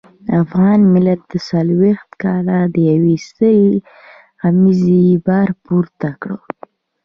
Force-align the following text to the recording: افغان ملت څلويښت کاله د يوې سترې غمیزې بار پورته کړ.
افغان 0.41 0.79
ملت 0.93 1.23
څلويښت 1.49 2.09
کاله 2.23 2.57
د 2.73 2.75
يوې 2.91 3.15
سترې 3.27 3.65
غمیزې 4.41 5.01
بار 5.27 5.49
پورته 5.65 6.09
کړ. 6.21 6.29